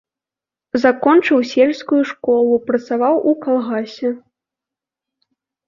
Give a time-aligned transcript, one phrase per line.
[0.83, 4.09] Закончыў сельскую школу, працаваў у калгасе.